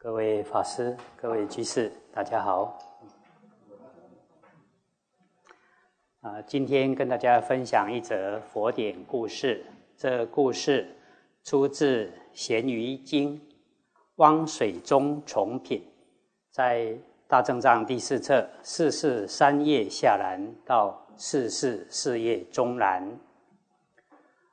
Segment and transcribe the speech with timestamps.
[0.00, 2.78] 各位法师、各位居士，大家好。
[6.20, 9.66] 啊，今天跟大家分享一则佛典故事。
[9.96, 10.86] 这故事
[11.42, 13.36] 出自《咸鱼经·
[14.16, 15.80] 汪水中重品》，
[16.52, 16.96] 在
[17.26, 23.18] 大正藏第四册四四三页下栏到四四四页中栏。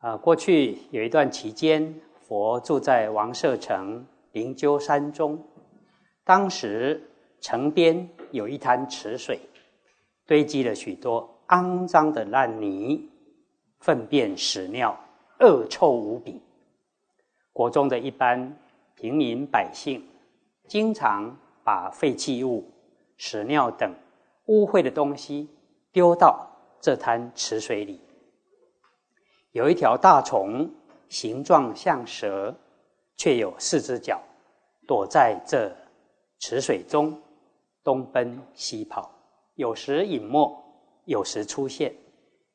[0.00, 4.04] 啊，过去有一段期间，佛住在王舍城。
[4.32, 5.42] 灵鹫山中，
[6.24, 7.02] 当时
[7.40, 9.40] 城边有一滩池水，
[10.26, 13.10] 堆积了许多肮脏的烂泥、
[13.80, 14.98] 粪便、屎尿，
[15.40, 16.40] 恶臭无比。
[17.52, 18.56] 国中的一般
[18.94, 20.06] 平民百姓，
[20.68, 22.70] 经常把废弃物、
[23.16, 23.92] 屎尿等
[24.46, 25.48] 污秽的东西
[25.90, 26.48] 丢到
[26.80, 28.00] 这滩池水里。
[29.50, 30.70] 有一条大虫，
[31.08, 32.54] 形状像蛇。
[33.20, 34.18] 却有四只脚，
[34.86, 35.70] 躲在这
[36.38, 37.20] 池水中，
[37.84, 39.10] 东奔西跑，
[39.56, 40.50] 有时隐没，
[41.04, 41.94] 有时出现。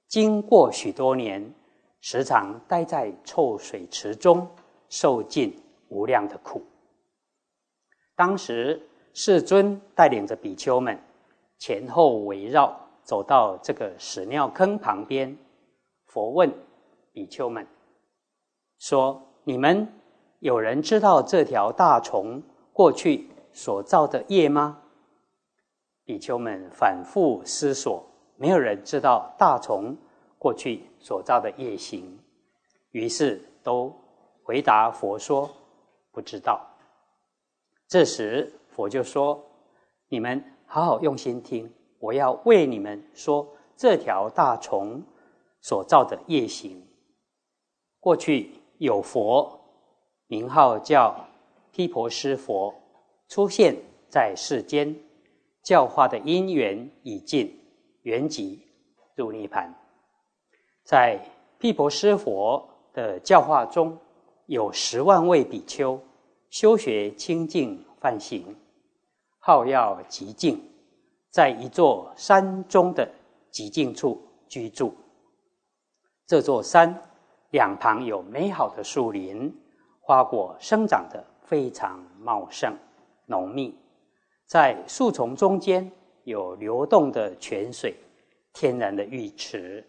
[0.07, 1.53] 经过许多年，
[2.01, 4.49] 时常待在臭水池中，
[4.89, 5.55] 受尽
[5.89, 6.63] 无量的苦。
[8.15, 8.81] 当时
[9.13, 10.99] 世尊带领着比丘们
[11.59, 15.37] 前后围绕，走到这个屎尿坑旁边，
[16.07, 16.51] 佛问
[17.11, 17.67] 比丘们
[18.79, 19.87] 说：“你们？”
[20.39, 24.81] 有人知道这条大虫过去所造的业吗？
[26.03, 28.05] 比丘们反复思索，
[28.35, 29.97] 没有人知道大虫
[30.37, 32.19] 过去所造的业行，
[32.91, 33.91] 于是都
[34.43, 35.49] 回答佛说
[36.11, 36.63] ：“不知道。”
[37.87, 39.43] 这时佛就说
[40.09, 45.01] ：“你们好好用心听，我要为你们说这条大虫
[45.61, 46.85] 所造的业行。
[47.99, 49.59] 过去有佛。”
[50.27, 51.27] 名号叫
[51.71, 52.73] 毗婆尸佛，
[53.27, 53.75] 出现
[54.09, 54.95] 在世间，
[55.61, 57.59] 教化的因缘已尽，
[58.01, 58.59] 圆寂
[59.15, 59.71] 入涅盘。
[60.83, 61.19] 在
[61.59, 63.97] 毗婆尸佛的教化中，
[64.47, 65.99] 有十万位比丘
[66.49, 68.55] 修学清净梵行，
[69.39, 70.59] 好要极静，
[71.29, 73.07] 在一座山中的
[73.51, 74.95] 极静处居住。
[76.25, 76.99] 这座山
[77.51, 79.55] 两旁有美好的树林。
[80.07, 82.77] 花果生长得非常茂盛、
[83.25, 83.75] 浓密，
[84.45, 85.91] 在树丛中间
[86.25, 87.95] 有流动的泉水，
[88.53, 89.83] 天然的浴池，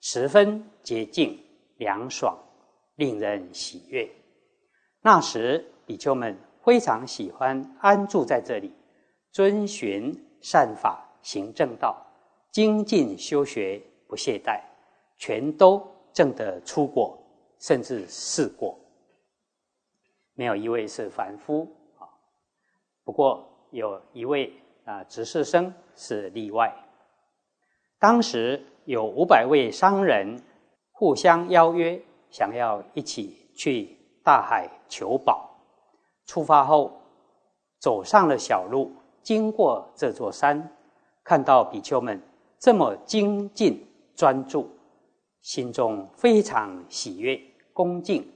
[0.00, 1.36] 十分洁净、
[1.78, 2.38] 凉爽，
[2.94, 4.08] 令人喜悦。
[5.02, 8.72] 那时，比丘们非常喜欢安住在这里，
[9.32, 12.00] 遵循善法，行正道，
[12.52, 14.60] 精进修学，不懈怠，
[15.18, 17.18] 全都证得出果，
[17.58, 18.78] 甚至四果。
[20.36, 21.66] 没有一位是凡夫
[21.98, 22.06] 啊，
[23.02, 24.52] 不过有一位
[24.84, 26.72] 啊执事生是例外。
[27.98, 30.40] 当时有五百位商人
[30.92, 35.50] 互相邀约，想要一起去大海求宝。
[36.26, 37.00] 出发后，
[37.78, 38.92] 走上了小路，
[39.22, 40.70] 经过这座山，
[41.24, 42.20] 看到比丘们
[42.58, 43.82] 这么精进
[44.14, 44.68] 专注，
[45.40, 47.40] 心中非常喜悦
[47.72, 48.35] 恭敬。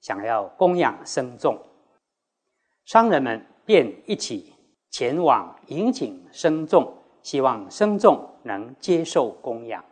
[0.00, 1.58] 想要供养僧众，
[2.84, 4.54] 商人们便一起
[4.90, 9.84] 前往迎请僧众，希望僧众能接受供养。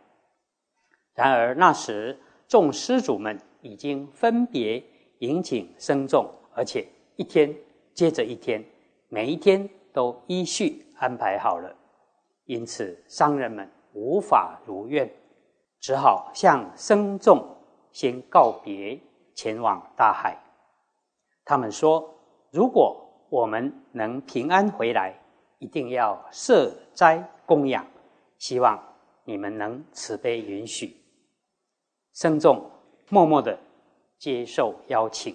[1.13, 4.83] 然而那时众施主们已经分别
[5.19, 7.55] 迎请僧众，而且一天
[7.93, 8.63] 接着一天，
[9.09, 11.75] 每一天都依序安排好了，
[12.45, 15.09] 因此商人们无法如愿，
[15.79, 17.55] 只好向僧众
[17.91, 18.99] 先告别。
[19.39, 20.37] 前往大海，
[21.45, 22.13] 他们说
[22.51, 25.17] ：“如果我们能平安回来，
[25.59, 27.87] 一定要设斋供养，
[28.37, 28.77] 希望
[29.23, 30.93] 你们能慈悲允许。”
[32.11, 32.69] 僧众
[33.07, 33.57] 默默的
[34.17, 35.33] 接受邀请。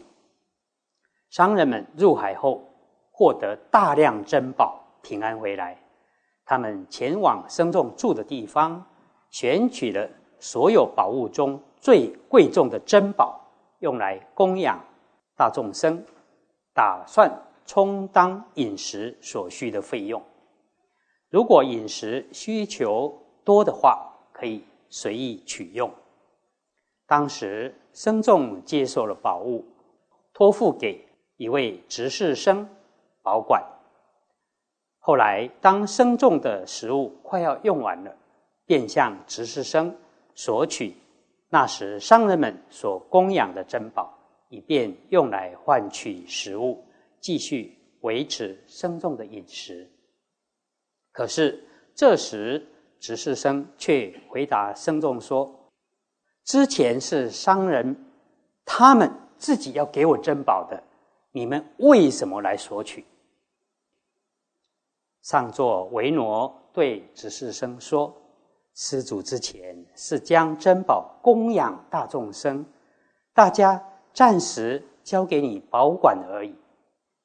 [1.31, 2.62] 商人们入海后，
[3.10, 5.83] 获得大量珍宝，平安回来。
[6.45, 8.84] 他们前往僧众住的地方，
[9.30, 10.07] 选取了
[10.39, 13.41] 所有宝物中最贵重的珍宝。
[13.84, 14.83] 用来供养
[15.36, 16.03] 大众生，
[16.72, 17.31] 打算
[17.66, 20.22] 充当饮食所需的费用。
[21.28, 23.15] 如果饮食需求
[23.45, 25.92] 多的话，可以随意取用。
[27.07, 29.63] 当时僧众接受了宝物，
[30.33, 32.66] 托付给一位执事生
[33.21, 33.63] 保管。
[34.98, 38.16] 后来，当僧众的食物快要用完了，
[38.65, 39.95] 便向执事生
[40.34, 40.97] 索取。
[41.49, 44.13] 那时商人们所供养的珍宝，
[44.49, 46.85] 以便用来换取食物，
[47.21, 49.89] 继续维持僧众的饮食。
[51.13, 51.63] 可是
[51.95, 52.67] 这时
[52.99, 55.71] 执事生却回答僧众说
[56.43, 57.97] ：“之前是商人，
[58.65, 60.83] 他们自己要给我珍宝的，
[61.31, 63.05] 你们为什么来索取？”
[65.23, 68.15] 上座维诺对执事生说
[68.74, 72.65] ：“施主之前是将珍宝供养大众生，
[73.32, 73.82] 大家
[74.12, 76.54] 暂时交给你保管而已。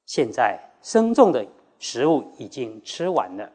[0.05, 1.45] 现在僧众的
[1.79, 3.51] 食物已经吃完了，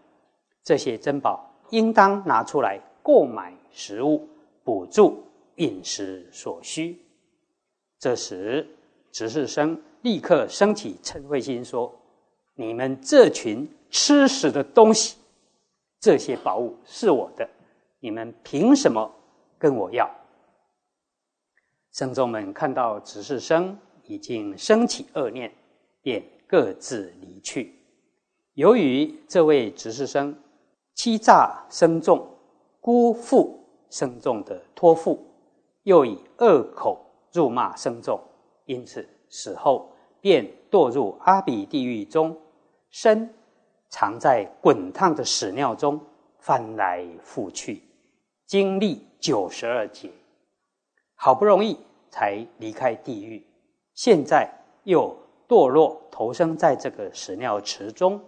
[0.63, 4.29] 这些珍宝应当拿出来购买食物，
[4.63, 5.23] 补助
[5.57, 7.01] 饮食所需。”
[7.99, 8.69] 这时，
[9.13, 11.95] 执事生立刻升起嗔恚心，说
[12.55, 15.17] ：“你们这群……”吃屎的东西，
[16.01, 17.49] 这些宝物是我的，
[18.05, 19.11] 你们凭什么
[19.59, 20.07] 跟我要？
[21.91, 25.51] 僧众们看到执事生已经升起恶念，
[26.03, 27.75] 便各自离去。
[28.53, 30.39] 由于这位执事生
[30.93, 32.29] 欺诈僧众，
[32.79, 33.59] 辜负
[33.89, 35.27] 僧众的托付，
[35.85, 37.03] 又以恶口
[37.33, 38.21] 辱骂僧众，
[38.67, 39.91] 因此死后
[40.21, 42.39] 便堕入阿鼻地狱中，
[42.91, 43.33] 身
[43.89, 45.99] 藏在滚烫的屎尿中
[46.39, 47.83] 翻来覆去，
[48.55, 50.09] 经历九十二劫，
[51.17, 51.77] 好不容易
[52.09, 53.45] 才离开地狱，
[53.95, 54.49] 现在
[54.85, 55.13] 又
[55.49, 58.21] 堕落投生在这个屎尿池中，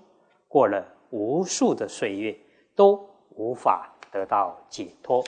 [0.48, 2.36] 过了无数的岁月，
[2.74, 5.24] 都无法得到解脱。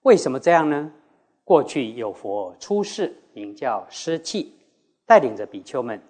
[0.00, 0.90] 为什么这样呢？
[1.44, 4.58] 过去有佛出世，名叫湿气，
[5.04, 6.00] 带领着比丘们。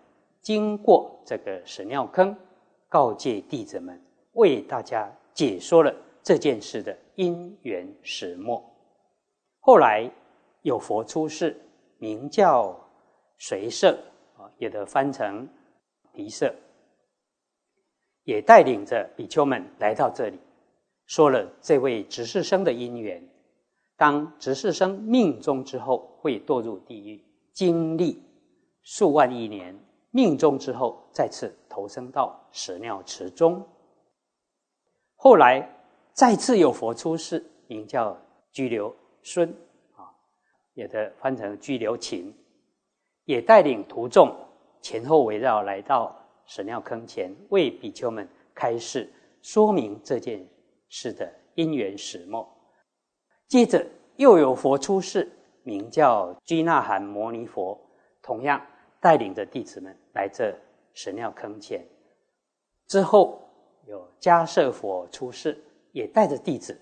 [0.40, 2.36] 经过这个屎尿坑，
[2.88, 4.00] 告诫弟子们，
[4.34, 5.92] 为大家解说了
[6.22, 8.62] 这件事的因缘始末。
[9.60, 10.10] 后来
[10.62, 11.60] 有佛出世，
[11.98, 12.78] 名叫
[13.38, 13.98] 随舍
[14.36, 15.48] 啊，也得翻成
[16.12, 16.54] 离舍，
[18.24, 20.38] 也带领着比丘们来到这里，
[21.06, 23.22] 说了这位执事生的因缘。
[23.96, 28.22] 当执事生命中之后，会堕入地狱，经历
[28.82, 29.78] 数万亿年。
[30.14, 33.66] 命中之后，再次投生到屎尿池中。
[35.14, 35.66] 后来
[36.14, 38.16] 再次有佛出世，名叫
[38.50, 39.48] 居留孙
[39.96, 40.10] 啊，
[40.74, 42.34] 也的翻成居留勤，
[43.24, 44.34] 也带领徒众
[44.80, 46.14] 前后围绕来到
[46.46, 49.10] 屎尿坑前，为比丘们开示
[49.40, 50.46] 说明这件
[50.88, 52.48] 事的因缘始末。
[53.48, 53.86] 接着
[54.16, 55.30] 又有佛出世，
[55.62, 57.78] 名叫居那含摩尼佛，
[58.22, 58.60] 同样。
[59.00, 60.56] 带领着弟子们来这
[60.94, 61.84] 神尿坑前，
[62.86, 63.42] 之后
[63.84, 65.60] 有迦舍佛出世，
[65.92, 66.78] 也带着弟子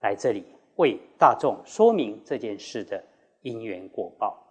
[0.00, 0.44] 来这里
[0.76, 3.02] 为大众说明这件事的
[3.40, 4.42] 因缘果报，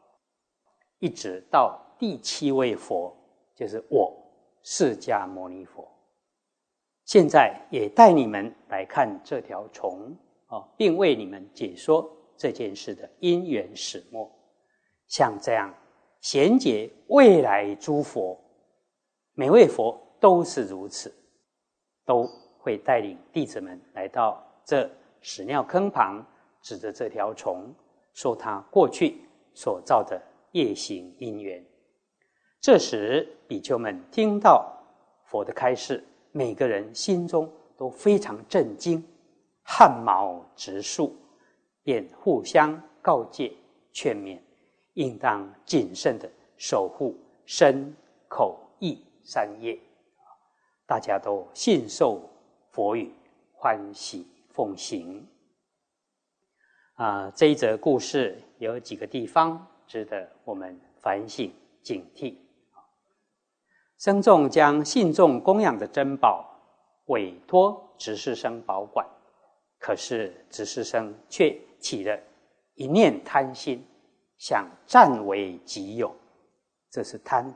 [1.00, 3.16] 一直到第七位佛，
[3.56, 4.14] 就是我
[4.64, 5.88] 释迦牟尼佛。
[7.06, 10.16] 现在也带你们来看这条虫
[10.48, 14.32] 啊，并为你们解说这件事的因缘始末，
[15.08, 15.74] 像这样。
[16.22, 18.40] 贤解未来诸佛，
[19.34, 21.12] 每位佛都是如此，
[22.06, 22.30] 都
[22.62, 24.90] 会带领弟子们来到这
[25.22, 26.24] 屎尿坑旁，
[26.62, 27.74] 指着这条虫，
[28.14, 29.22] 说他过去
[29.54, 30.22] 所造的
[30.52, 31.64] 业行因缘。
[32.60, 34.72] 这时，比丘们听到
[35.26, 39.04] 佛的开示，每个人心中都非常震惊，
[39.64, 41.16] 汗毛直竖，
[41.84, 43.52] 便互相告诫
[43.92, 44.40] 劝勉。
[44.96, 47.16] 应当谨慎的守护
[47.46, 47.96] 身、
[48.28, 49.80] 口、意三业，
[50.86, 52.22] 大家都信受
[52.72, 53.12] 佛语，
[53.54, 55.28] 欢喜奉行。
[56.96, 61.52] 啊，这一则故事有几个地方值得我们反省
[61.82, 62.36] 警惕。
[63.98, 66.46] 僧众将信众供养的珍宝
[67.06, 69.06] 委托执事生保管，
[69.80, 72.20] 可是执事生却起了
[72.76, 73.86] 一念贪心。
[74.38, 76.12] 想占为己有，
[76.90, 77.54] 这是贪。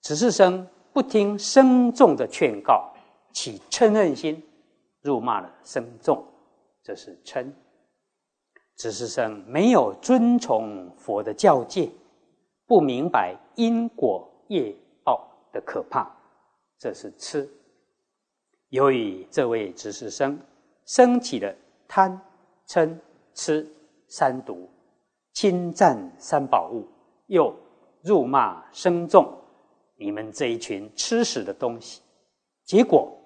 [0.00, 2.90] 执事生不听僧众的劝告，
[3.38, 4.42] 起嗔恨心，
[5.00, 6.26] 辱骂了僧众，
[6.82, 7.46] 这是嗔。
[8.74, 11.88] 只是僧没有遵从佛的教诫，
[12.66, 16.10] 不明白因果业报的可怕，
[16.80, 17.48] 这是痴。
[18.70, 20.36] 由于这位执事生
[20.84, 21.54] 升起了
[21.86, 22.20] 贪、
[22.66, 22.92] 嗔、
[23.34, 23.64] 痴
[24.08, 24.68] 三毒。
[25.32, 26.84] 侵占三宝物，
[27.26, 27.54] 又
[28.02, 29.32] 辱骂僧众，
[29.94, 32.02] 你们这一群吃屎的东西！
[32.64, 33.16] 结果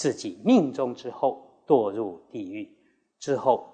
[0.00, 2.74] 自己命中之后堕入地狱，
[3.18, 3.70] 之后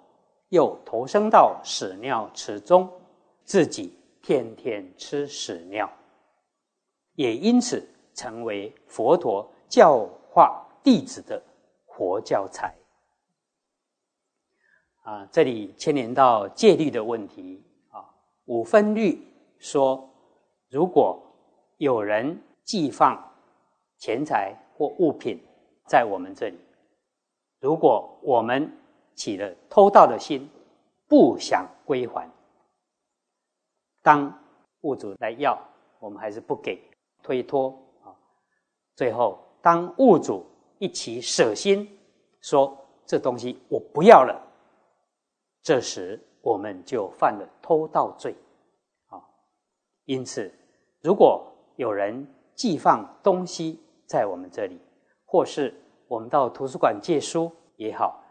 [0.49, 2.91] 又投生到屎尿池中，
[3.45, 5.89] 自己天天吃屎尿。
[7.15, 11.41] 也因此成为佛陀教化弟子的
[11.85, 12.75] 活教材。
[15.05, 18.03] 啊，这里牵连到戒律的问题啊。
[18.47, 19.25] 五分律
[19.61, 20.11] 说，
[20.71, 21.23] 如果
[21.77, 23.17] 有人寄放
[23.97, 25.41] 钱财或物品
[25.87, 26.59] 在我们这里，
[27.61, 28.71] 如果我们
[29.15, 30.49] 起了偷盗的心，
[31.09, 32.29] 不想归还，
[34.03, 34.37] 当
[34.83, 35.59] 物主来要，
[36.01, 36.81] 我们还是不给，
[37.23, 37.71] 推脱
[38.03, 38.15] 啊。
[38.95, 40.45] 最后，当物主
[40.79, 41.89] 一起舍心，
[42.41, 42.77] 说
[43.07, 44.37] 这东西我不要了，
[45.63, 48.35] 这时我们就犯了偷盗罪
[49.07, 49.23] 啊。
[50.05, 50.53] 因此，
[51.01, 54.79] 如果有人寄放东西在我们这里，
[55.27, 55.75] 或是
[56.09, 58.25] 我们到图书馆借书也好，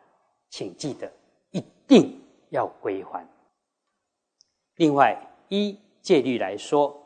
[0.49, 1.11] 请记得
[1.51, 3.23] 一定要归还。
[4.77, 5.15] 另外，
[5.49, 6.97] 依戒律来说，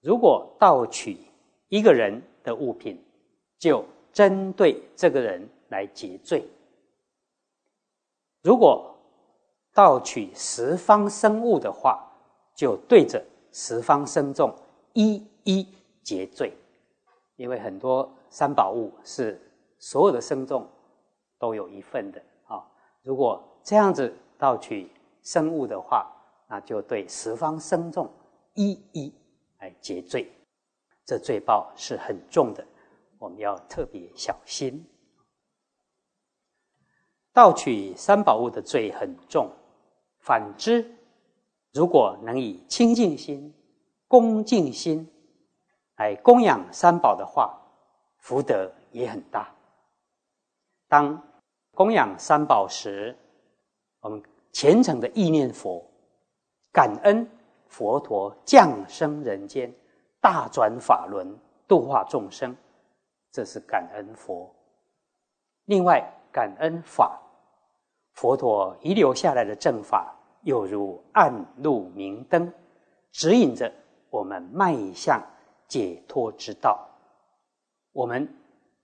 [0.00, 1.16] 如果盗取
[1.68, 3.02] 一个人的物品，
[3.58, 6.42] 就针对这个人来结罪；
[8.42, 8.94] 如果
[9.72, 12.04] 盗取十方生物的话，
[12.54, 14.52] 就对着十方生众
[14.92, 15.66] 一一
[16.02, 16.52] 结罪。
[17.36, 19.40] 因为很多三宝物是。
[19.80, 20.68] 所有的生众
[21.38, 22.66] 都有一份的啊！
[23.02, 24.90] 如果这样子盗取
[25.22, 26.12] 生物的话，
[26.48, 28.10] 那就对十方生众
[28.54, 29.14] 一一
[29.60, 30.32] 来结罪，
[31.04, 32.66] 这罪报是很重的，
[33.20, 34.84] 我们要特别小心。
[37.32, 39.48] 盗取三宝物的罪很重，
[40.18, 40.92] 反之，
[41.72, 43.54] 如果能以清净心、
[44.08, 45.08] 恭敬心
[45.98, 47.56] 来供养三宝的话，
[48.28, 49.48] 福德也很大。
[50.86, 51.18] 当
[51.74, 53.16] 供养三宝时，
[54.00, 55.82] 我们虔诚的意念佛，
[56.70, 57.26] 感恩
[57.68, 59.72] 佛陀降生人间，
[60.20, 61.34] 大转法轮
[61.66, 62.54] 度化众生，
[63.32, 64.54] 这是感恩佛。
[65.64, 67.18] 另外，感恩法，
[68.12, 71.32] 佛陀遗留下来的正法，犹如暗
[71.62, 72.52] 路明灯，
[73.10, 73.72] 指引着
[74.10, 75.18] 我们迈向
[75.66, 76.86] 解脱之道。
[77.92, 78.28] 我们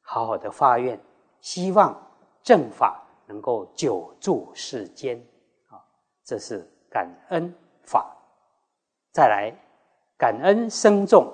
[0.01, 0.99] 好好的发愿。
[1.41, 1.95] 希望
[2.43, 5.23] 正法能够久住世间，
[5.69, 5.77] 啊，
[6.25, 8.17] 这是感恩法。
[9.13, 9.55] 再来，
[10.17, 11.31] 感恩生众，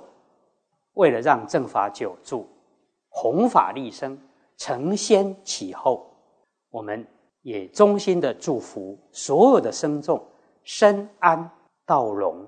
[0.95, 2.45] 为了让正法久住，
[3.09, 4.21] 弘法立生，
[4.57, 6.13] 承先启后，
[6.71, 7.07] 我们
[7.43, 10.21] 也衷心的祝福所有的生众
[10.65, 11.49] 身安
[11.87, 12.45] 道荣，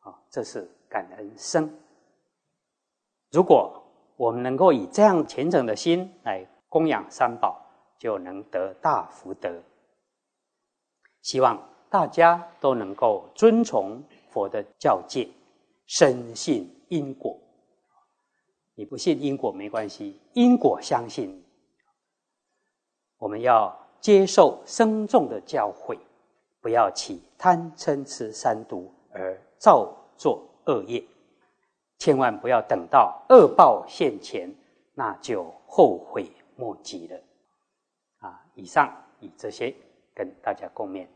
[0.00, 1.74] 啊，这是感恩生。
[3.30, 3.82] 如果
[4.18, 6.46] 我们能够以这样虔诚的心来。
[6.70, 7.58] 供养三宝
[7.98, 9.50] 就能得大福德。
[11.22, 11.58] 希望
[11.88, 15.30] 大家都能够遵从佛的教戒，
[15.86, 17.34] 深信因果。
[18.74, 21.42] 你不信因果没关系，因果相信。
[23.16, 25.98] 我们要接受僧众的教诲，
[26.60, 31.02] 不要起贪嗔痴三毒而造作恶业。
[31.98, 34.52] 千万不要等到恶报现前，
[34.94, 36.30] 那就后悔。
[36.60, 37.16] 莫及了，
[38.18, 38.44] 啊！
[38.56, 39.72] 以上以这些
[40.12, 41.06] 跟大家共勉。